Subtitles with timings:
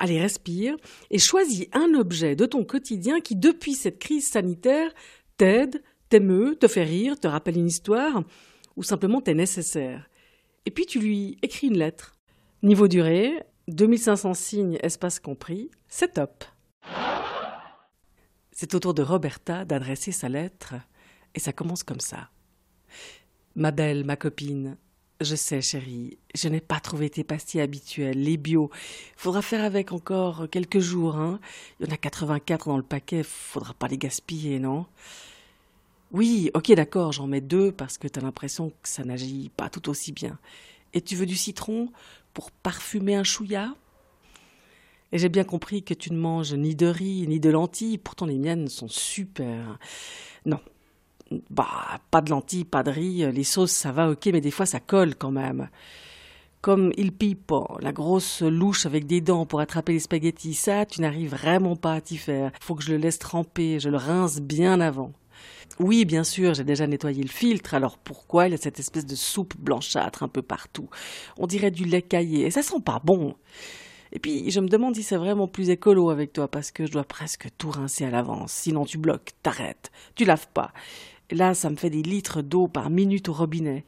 [0.00, 0.76] allez, respire,
[1.10, 4.90] et choisis un objet de ton quotidien qui, depuis cette crise sanitaire,
[5.36, 8.24] t'aide, t'émeut, te fait rire, te rappelle une histoire,
[8.76, 10.08] ou simplement t'est nécessaire.
[10.66, 12.16] Et puis tu lui écris une lettre.
[12.62, 16.44] Niveau durée, 2500 signes, espace compris, c'est top.
[18.52, 20.74] C'est au tour de Roberta d'adresser sa lettre,
[21.34, 22.30] et ça commence comme ça.
[23.54, 24.76] Ma belle, ma copine,
[25.20, 28.70] je sais, chérie, je n'ai pas trouvé tes pastilles habituelles, les bio.
[29.16, 31.40] Faudra faire avec encore quelques jours, hein.
[31.78, 34.86] Il y en a 84 dans le paquet, faudra pas les gaspiller, non?
[36.12, 39.88] Oui, ok, d'accord, j'en mets deux parce que t'as l'impression que ça n'agit pas tout
[39.88, 40.38] aussi bien.
[40.92, 41.92] Et tu veux du citron
[42.34, 43.74] pour parfumer un chouïa?
[45.12, 48.26] Et j'ai bien compris que tu ne manges ni de riz ni de lentilles, pourtant
[48.26, 49.78] les miennes sont super.
[50.46, 50.60] Non.
[51.48, 54.66] Bah, pas de lentilles, pas de riz, les sauces ça va ok, mais des fois
[54.66, 55.68] ça colle quand même.
[56.60, 61.00] Comme il pipo, la grosse louche avec des dents pour attraper les spaghettis, ça tu
[61.00, 62.50] n'arrives vraiment pas à t'y faire.
[62.60, 65.12] Faut que je le laisse tremper, je le rince bien avant.
[65.78, 69.06] Oui, bien sûr, j'ai déjà nettoyé le filtre, alors pourquoi il y a cette espèce
[69.06, 70.90] de soupe blanchâtre un peu partout?
[71.38, 73.34] On dirait du lait caillé, et ça sent pas bon.
[74.12, 76.92] Et puis, je me demande si c'est vraiment plus écolo avec toi, parce que je
[76.92, 78.52] dois presque tout rincer à l'avance.
[78.52, 80.72] Sinon, tu bloques, t'arrêtes, tu laves pas.
[81.30, 83.84] Là, ça me fait des litres d'eau par minute au robinet.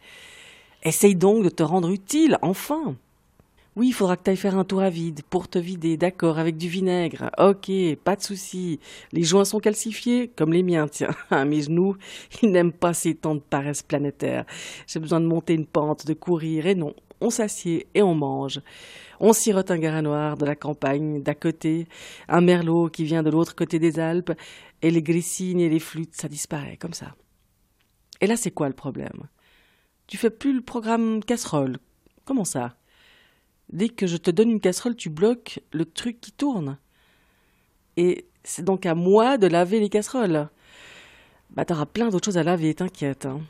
[0.85, 2.97] Essaye donc de te rendre utile, enfin.
[3.75, 6.39] Oui, il faudra que tu ailles faire un tour à vide pour te vider, d'accord,
[6.39, 7.31] avec du vinaigre.
[7.39, 7.70] Ok,
[8.05, 8.79] pas de souci.
[9.13, 11.15] Les joints sont calcifiés, comme les miens, tiens.
[11.31, 11.97] À mes genoux,
[12.43, 14.45] ils n'aiment pas ces temps de paresse planétaire.
[14.87, 18.61] J'ai besoin de monter une pente, de courir, et non, on s'assied et on mange.
[19.20, 21.86] On sirote un gara noir de la campagne d'à côté,
[22.29, 24.33] un merlot qui vient de l'autre côté des Alpes,
[24.83, 27.14] et les grissines et les flûtes, ça disparaît comme ça.
[28.22, 29.28] Et là, c'est quoi le problème?
[30.06, 31.78] Tu fais plus le programme casserole.
[32.24, 32.77] Comment ça?
[33.70, 36.78] Dès que je te donne une casserole, tu bloques le truc qui tourne.
[37.96, 40.48] Et c'est donc à moi de laver les casseroles.
[41.50, 43.27] Bah, t'auras plein d'autres choses à laver, t'inquiète.
[43.27, 43.40] Hein.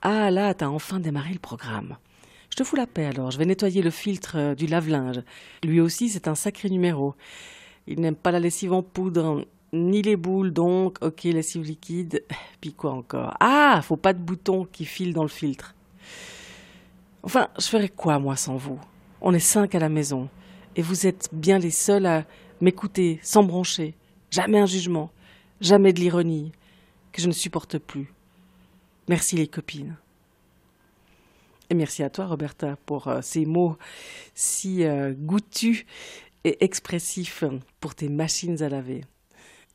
[0.00, 1.98] Ah, là, t'as enfin démarré le programme.
[2.50, 5.22] Je te fous la paix alors, je vais nettoyer le filtre euh, du lave-linge.
[5.62, 7.14] Lui aussi, c'est un sacré numéro.
[7.86, 12.24] Il n'aime pas la lessive en poudre, ni les boules, donc, ok, lessive liquide.
[12.60, 13.36] Puis quoi encore?
[13.40, 15.74] Ah, faut pas de bouton qui file dans le filtre.
[17.22, 18.80] Enfin, je ferais quoi, moi, sans vous?
[19.20, 20.28] On est cinq à la maison,
[20.76, 22.24] et vous êtes bien les seuls à
[22.60, 23.94] m'écouter sans broncher.
[24.30, 25.10] Jamais un jugement,
[25.60, 26.52] jamais de l'ironie,
[27.12, 28.12] que je ne supporte plus.
[29.08, 29.96] Merci les copines.
[31.70, 33.76] Et merci à toi, Roberta, pour euh, ces mots
[34.34, 35.14] si euh,
[36.44, 37.44] et expressifs
[37.80, 39.04] pour tes machines à laver.